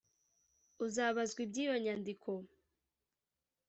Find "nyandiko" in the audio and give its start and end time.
1.83-2.31